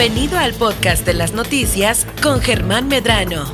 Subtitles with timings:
[0.00, 3.44] Bienvenido al podcast de las noticias con Germán Medrano.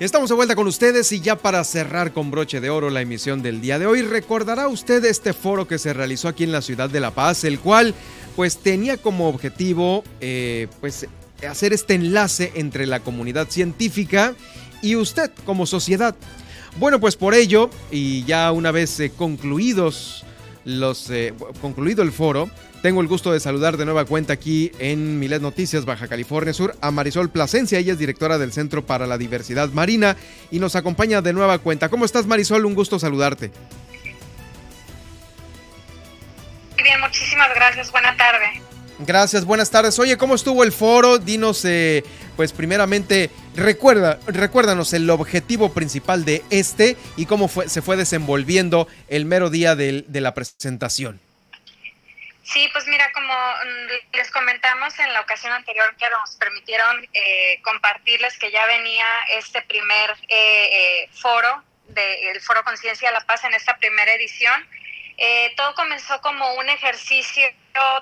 [0.00, 3.42] Estamos de vuelta con ustedes y ya para cerrar con broche de oro la emisión
[3.42, 6.88] del día de hoy, recordará usted este foro que se realizó aquí en la ciudad
[6.88, 7.94] de La Paz, el cual
[8.34, 11.06] pues tenía como objetivo eh, pues
[11.46, 14.34] hacer este enlace entre la comunidad científica
[14.80, 16.16] y usted como sociedad.
[16.78, 20.24] Bueno, pues por ello, y ya una vez eh, concluidos
[20.66, 22.50] los, eh, concluido el foro,
[22.82, 26.76] tengo el gusto de saludar de nueva cuenta aquí en Milet Noticias, Baja California Sur,
[26.80, 27.78] a Marisol Plasencia.
[27.78, 30.16] Ella es directora del Centro para la Diversidad Marina
[30.50, 31.88] y nos acompaña de nueva cuenta.
[31.88, 32.66] ¿Cómo estás, Marisol?
[32.66, 33.52] Un gusto saludarte.
[36.76, 37.90] Bien, muchísimas gracias.
[37.90, 38.65] Buena tarde.
[38.98, 39.98] Gracias, buenas tardes.
[39.98, 41.18] Oye, ¿cómo estuvo el foro?
[41.18, 42.02] Dinos, eh,
[42.36, 48.88] pues primeramente, recuerda, recuérdanos el objetivo principal de este y cómo fue, se fue desenvolviendo
[49.08, 51.20] el mero día de, de la presentación.
[52.46, 57.60] Sí, pues mira, como mm, les comentamos en la ocasión anterior que nos permitieron eh,
[57.62, 63.26] compartirles que ya venía este primer eh, eh, foro, de, el Foro Conciencia de la
[63.26, 64.64] Paz en esta primera edición,
[65.56, 67.46] todo comenzó como un ejercicio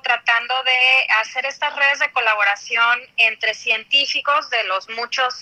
[0.02, 5.34] tratando de hacer estas redes de colaboración entre científicos de los muchos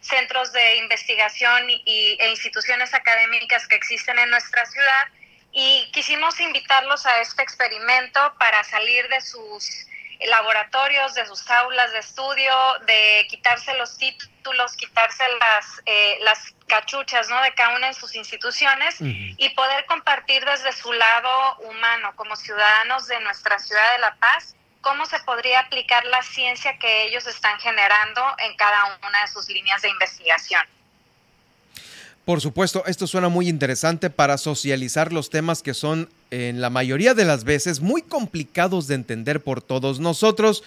[0.00, 5.08] centros de investigación y, e instituciones académicas que existen en nuestra ciudad
[5.52, 9.86] y quisimos invitarlos a este experimento para salir de sus
[10.26, 12.54] laboratorios, de sus aulas de estudio,
[12.86, 17.42] de quitarse los títulos, quitarse las, eh, las cachuchas ¿no?
[17.42, 23.06] de cada una de sus instituciones y poder compartir desde su lado humano como ciudadanos
[23.08, 27.58] de nuestra ciudad de La Paz cómo se podría aplicar la ciencia que ellos están
[27.60, 30.62] generando en cada una de sus líneas de investigación.
[32.24, 37.14] Por supuesto, esto suena muy interesante para socializar los temas que son en la mayoría
[37.14, 40.62] de las veces muy complicados de entender por todos nosotros.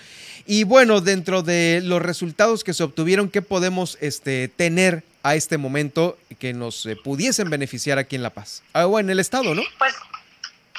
[0.45, 5.57] Y bueno, dentro de los resultados que se obtuvieron, ¿qué podemos este, tener a este
[5.57, 8.61] momento que nos eh, pudiesen beneficiar aquí en La Paz?
[8.73, 9.63] Ah, o en el estado, ¿no?
[9.79, 9.95] Pues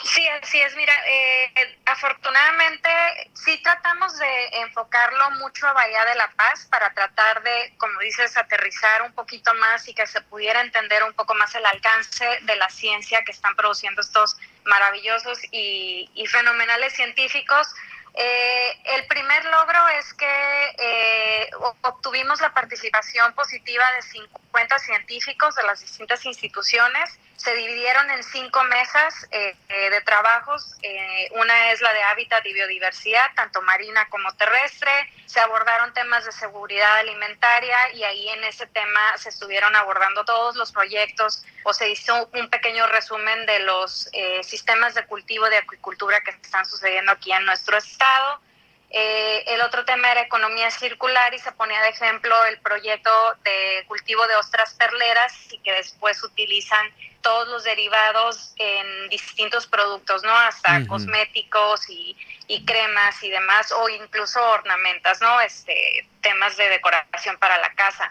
[0.05, 0.77] Sí, así es.
[0.77, 2.89] Mira, eh, afortunadamente
[3.35, 8.37] sí tratamos de enfocarlo mucho a Bahía de la Paz para tratar de, como dices,
[8.37, 12.57] aterrizar un poquito más y que se pudiera entender un poco más el alcance de
[12.57, 17.75] la ciencia que están produciendo estos maravillosos y, fenomenales científicos.
[18.19, 21.51] Eh, el primer logro es que eh,
[21.83, 28.63] obtuvimos la participación positiva de 50 científicos de las distintas instituciones se dividieron en cinco
[28.65, 30.75] mesas eh, eh, de trabajos.
[30.83, 34.91] Eh, una es la de hábitat y biodiversidad, tanto marina como terrestre.
[35.27, 40.57] Se abordaron temas de seguridad alimentaria y ahí en ese tema se estuvieron abordando todos
[40.57, 44.09] los proyectos o se hizo un pequeño resumen de los
[44.43, 48.41] sistemas de cultivo de acuicultura que están sucediendo aquí en nuestro estado.
[48.99, 53.11] Eh, el otro tema era economía circular y se ponía de ejemplo el proyecto
[53.45, 56.91] de cultivo de ostras perleras y que después utilizan
[57.21, 60.35] todos los derivados en distintos productos, ¿no?
[60.35, 62.17] Hasta cosméticos y,
[62.65, 65.43] cremas y demás, o incluso ornamentas, ¿no?
[65.43, 68.11] Este, temas de decoración para la casa.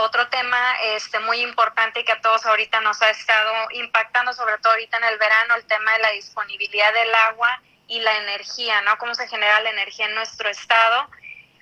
[0.00, 4.58] Otro tema este, muy importante y que a todos ahorita nos ha estado impactando, sobre
[4.58, 8.80] todo ahorita en el verano, el tema de la disponibilidad del agua y la energía,
[8.82, 8.96] ¿no?
[8.98, 11.08] Cómo se genera la energía en nuestro estado.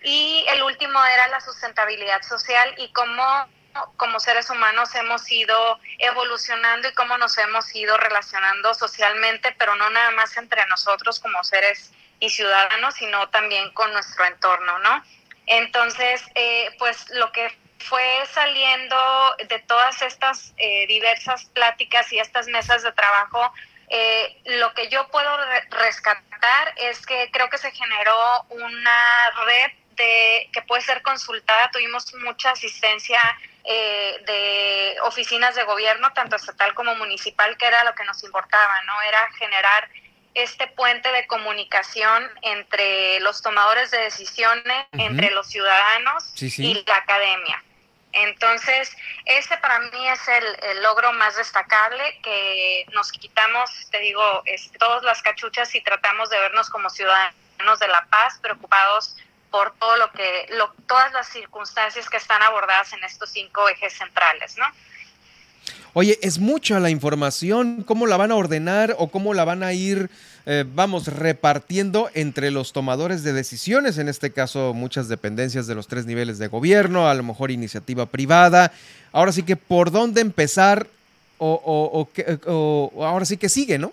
[0.03, 3.23] Y el último era la sustentabilidad social y cómo
[3.97, 9.91] como seres humanos hemos ido evolucionando y cómo nos hemos ido relacionando socialmente, pero no
[9.91, 15.05] nada más entre nosotros como seres y ciudadanos, sino también con nuestro entorno, ¿no?
[15.47, 18.97] Entonces, eh, pues lo que fue saliendo
[19.49, 23.53] de todas estas eh, diversas pláticas y estas mesas de trabajo
[23.89, 25.31] eh, lo que yo puedo
[25.71, 31.71] rescatar es que creo que se generó una red de, que puede ser consultada.
[31.71, 33.21] Tuvimos mucha asistencia
[33.65, 38.83] eh, de oficinas de gobierno, tanto estatal como municipal, que era lo que nos importaba,
[38.83, 39.03] ¿no?
[39.03, 39.89] Era generar
[40.35, 47.63] este puente de comunicación entre los tomadores de decisiones, entre los ciudadanos y la academia.
[48.17, 48.97] Entonces,
[49.27, 54.23] ese para mí es el, logro más destacable, que nos quitamos, te digo,
[54.79, 59.17] todas las cachuchas y tratamos de vernos como ciudadanos de la paz, preocupados
[59.51, 60.49] por todo lo que,
[60.87, 64.65] todas las circunstancias que están abordadas en estos cinco ejes centrales, ¿no?
[65.93, 69.73] Oye, es mucha la información, ¿cómo la van a ordenar o cómo la van a
[69.73, 70.11] ir,
[70.47, 75.89] eh, vamos, repartiendo entre los tomadores de decisiones, en este caso muchas dependencias de los
[75.89, 78.73] tres niveles de gobierno, a lo mejor iniciativa privada?
[79.13, 80.87] Ahora sí que por dónde empezar
[81.39, 82.09] o,
[82.47, 83.93] o, o ahora sí que sigue, ¿no?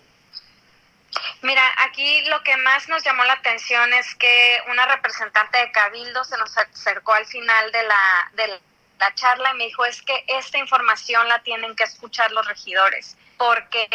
[1.41, 6.23] Mira, aquí lo que más nos llamó la atención es que una representante de Cabildo
[6.23, 8.47] se nos acercó al final de la, de
[9.15, 13.87] charla y me dijo, es que esta información la tienen que escuchar los regidores porque,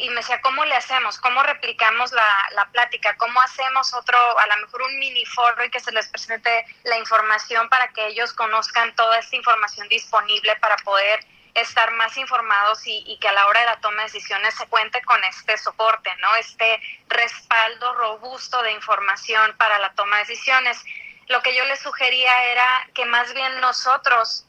[0.00, 1.18] y me decía, ¿cómo le hacemos?
[1.18, 3.16] ¿Cómo replicamos la, la, plática?
[3.16, 6.98] ¿Cómo hacemos otro, a lo mejor un mini foro y que se les presente la
[6.98, 13.18] información para que ellos conozcan toda esta información disponible para poder estar más informados y,
[13.20, 16.34] que a la hora de la toma de decisiones se cuente con este soporte, ¿no?
[16.36, 20.82] Este respaldo robusto de información para la toma de decisiones.
[21.28, 24.46] Lo que yo les sugería era que más bien nosotros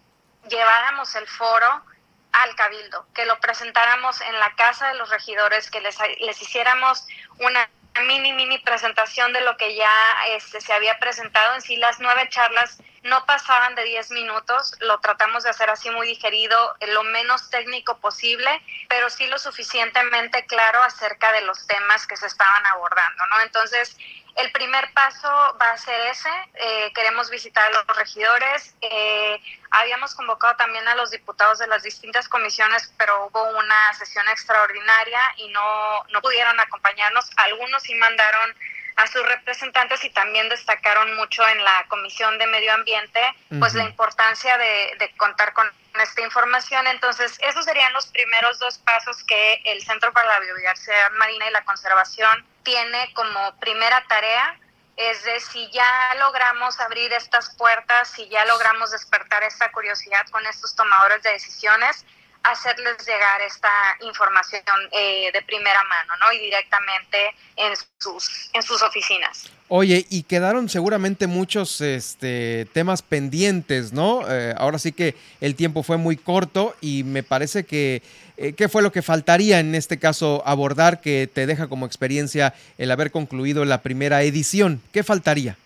[0.49, 1.83] lleváramos el foro
[2.31, 7.05] al cabildo, que lo presentáramos en la casa de los regidores, que les, les hiciéramos
[7.39, 7.69] una
[8.07, 9.91] mini, mini presentación de lo que ya
[10.29, 11.53] este, se había presentado.
[11.55, 15.89] En sí, las nueve charlas no pasaban de diez minutos, lo tratamos de hacer así
[15.91, 22.07] muy digerido, lo menos técnico posible, pero sí lo suficientemente claro acerca de los temas
[22.07, 23.41] que se estaban abordando, ¿no?
[23.41, 23.97] Entonces,
[24.35, 25.29] el primer paso
[25.61, 26.29] va a ser ese.
[26.55, 28.75] Eh, queremos visitar a los regidores.
[28.81, 29.39] Eh,
[29.69, 35.21] habíamos convocado también a los diputados de las distintas comisiones, pero hubo una sesión extraordinaria
[35.37, 37.29] y no, no pudieron acompañarnos.
[37.35, 38.55] Algunos sí mandaron
[38.95, 43.19] a sus representantes y también destacaron mucho en la Comisión de Medio Ambiente,
[43.59, 45.69] pues la importancia de, de, contar con
[46.01, 46.85] esta información.
[46.87, 51.51] Entonces, esos serían los primeros dos pasos que el Centro para la Biodiversidad Marina y
[51.51, 54.59] la Conservación tiene como primera tarea.
[54.95, 60.45] Es de si ya logramos abrir estas puertas, si ya logramos despertar esta curiosidad con
[60.45, 62.05] estos tomadores de decisiones,
[62.43, 63.69] hacerles llegar esta
[64.01, 66.33] información eh, de primera mano, ¿no?
[66.33, 67.17] Y directamente
[67.55, 69.49] en sus, en sus oficinas.
[69.69, 74.29] Oye, y quedaron seguramente muchos este, temas pendientes, ¿no?
[74.29, 78.03] Eh, ahora sí que el tiempo fue muy corto y me parece que,
[78.37, 82.53] eh, ¿qué fue lo que faltaría en este caso abordar que te deja como experiencia
[82.77, 84.81] el haber concluido la primera edición?
[84.91, 85.57] ¿Qué faltaría?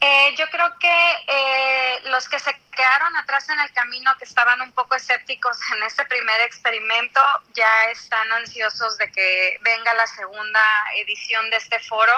[0.00, 4.60] Eh, yo creo que eh, los que se quedaron atrás en el camino, que estaban
[4.60, 7.20] un poco escépticos en este primer experimento,
[7.54, 10.62] ya están ansiosos de que venga la segunda
[10.96, 12.12] edición de este foro.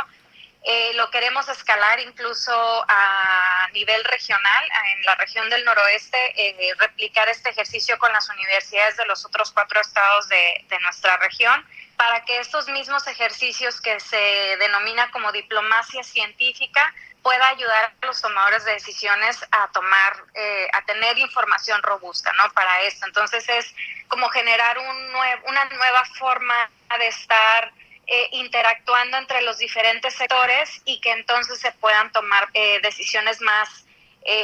[0.62, 7.48] Eh, lo queremos escalar incluso a nivel regional, en la región del noroeste, replicar este
[7.48, 11.64] ejercicio con las universidades de los otros cuatro estados de, de nuestra región
[11.96, 18.20] para que estos mismos ejercicios que se denomina como diplomacia científica pueda ayudar a los
[18.20, 22.50] tomadores de decisiones a tomar, eh, a tener información robusta, ¿no?
[22.52, 23.06] Para esto.
[23.06, 23.74] Entonces es
[24.08, 25.10] como generar un
[25.44, 27.72] una nueva forma de estar
[28.06, 33.84] eh, interactuando entre los diferentes sectores y que entonces se puedan tomar eh, decisiones más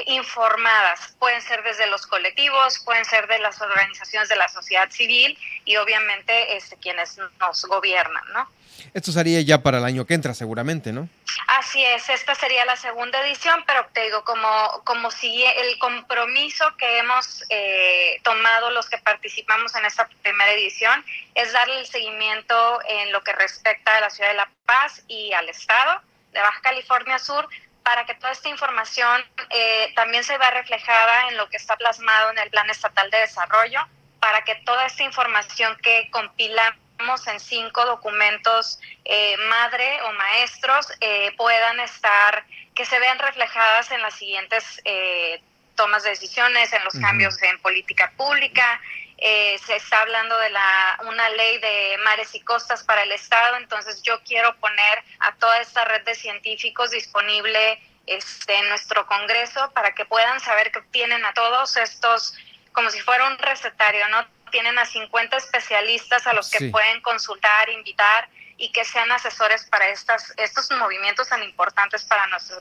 [0.07, 1.15] informadas.
[1.19, 5.77] Pueden ser desde los colectivos, pueden ser de las organizaciones de la sociedad civil y
[5.77, 8.49] obviamente este, quienes nos gobiernan, ¿no?
[8.95, 11.09] Esto sería ya para el año que entra, seguramente, ¿no?
[11.49, 16.65] Así es, esta sería la segunda edición, pero te digo, como, como si el compromiso
[16.77, 22.81] que hemos eh, tomado los que participamos en esta primera edición es darle el seguimiento
[22.89, 26.01] en lo que respecta a la ciudad de La Paz y al estado
[26.33, 27.49] de Baja California Sur,
[27.87, 32.33] para que toda esta información eh, también se vea reflejada en lo que está plasmado
[32.33, 33.79] en el Plan Estatal de Desarrollo,
[34.19, 41.31] para que toda esta información que compilamos en cinco documentos eh, madre o maestros eh,
[41.37, 42.45] puedan estar,
[42.75, 45.41] que se vean reflejadas en las siguientes eh,
[45.77, 48.81] tomas de decisiones, en los cambios en política pública.
[49.19, 54.03] Se está hablando de la, una ley de mares y costas para el Estado, entonces
[54.03, 59.95] yo quiero poner a toda esta red de científicos disponible este, en nuestro Congreso para
[59.95, 62.35] que puedan saber que tienen a todos estos,
[62.73, 64.27] como si fuera un recetario, ¿no?
[64.51, 69.89] tienen a 50 especialistas a los que pueden consultar, invitar y que sean asesores para
[69.91, 72.57] estas, estos movimientos tan importantes para nuestro,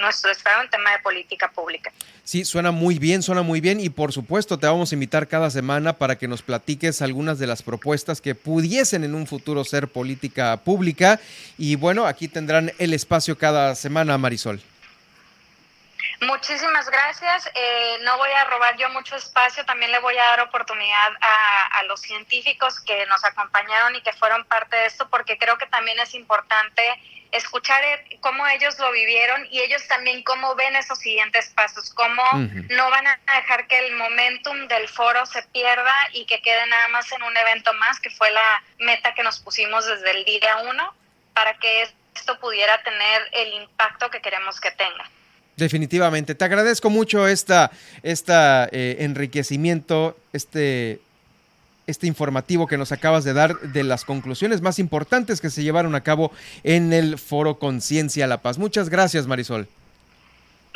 [0.00, 1.92] nuestro Estado en tema de política pública.
[2.24, 5.50] Sí, suena muy bien, suena muy bien y por supuesto te vamos a invitar cada
[5.50, 9.88] semana para que nos platiques algunas de las propuestas que pudiesen en un futuro ser
[9.88, 11.20] política pública
[11.56, 14.60] y bueno, aquí tendrán el espacio cada semana, Marisol.
[16.20, 17.48] Muchísimas gracias.
[17.54, 21.82] Eh, no voy a robar yo mucho espacio, también le voy a dar oportunidad a,
[21.84, 25.98] los científicos que nos acompañaron y que fueron parte de esto, porque creo que también
[26.00, 26.82] es importante
[27.30, 32.22] escuchar eh, cómo ellos lo vivieron y ellos también cómo ven esos siguientes pasos, cómo
[32.68, 36.88] no van a dejar que el momentum del foro se pierda y que quede nada
[36.88, 40.56] más en un evento más, que fue la meta que nos pusimos desde el día
[40.68, 40.94] uno,
[41.32, 45.08] para que esto pudiera tener el impacto que queremos que tenga.
[45.58, 46.36] Definitivamente.
[46.36, 47.72] Te agradezco mucho esta,
[48.02, 51.00] esta eh, enriquecimiento, este
[51.88, 55.94] este informativo que nos acabas de dar de las conclusiones más importantes que se llevaron
[55.94, 56.30] a cabo
[56.62, 58.58] en el Foro Conciencia La Paz.
[58.58, 59.68] Muchas gracias, Marisol.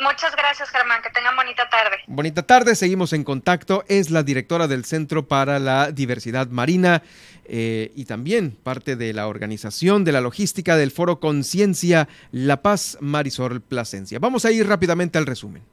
[0.03, 1.01] Muchas gracias, Germán.
[1.01, 1.97] Que tengan bonita tarde.
[2.07, 3.83] Bonita tarde, seguimos en contacto.
[3.87, 7.01] Es la directora del Centro para la Diversidad Marina
[7.45, 12.97] eh, y también parte de la organización de la logística del Foro Conciencia La Paz,
[12.99, 14.19] Marisol Plasencia.
[14.19, 15.63] Vamos a ir rápidamente al resumen.